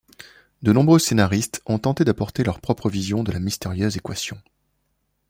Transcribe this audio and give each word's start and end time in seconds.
De 0.63 0.73
nombreux 0.73 0.97
scénaristes 0.97 1.61
ont 1.67 1.77
tenté 1.77 2.03
d'apporter 2.03 2.43
leur 2.43 2.59
propre 2.59 2.89
vision 2.89 3.21
de 3.23 3.31
la 3.31 3.39
mystérieuse 3.39 3.97
équation. 3.97 4.41